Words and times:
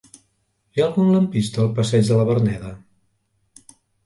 Hi 0.77 0.83
ha 0.83 0.85
algun 0.85 1.11
lampista 1.15 1.61
al 1.65 1.69
passeig 1.81 2.09
de 2.09 2.19
la 2.21 2.27
Verneda? 2.31 2.73